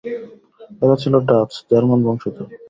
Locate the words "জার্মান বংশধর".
1.69-2.47